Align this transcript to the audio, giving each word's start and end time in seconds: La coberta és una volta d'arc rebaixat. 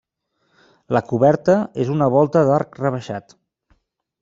La 0.97 1.01
coberta 1.11 1.57
és 1.85 1.93
una 1.97 2.09
volta 2.15 2.45
d'arc 2.49 2.83
rebaixat. 2.83 3.39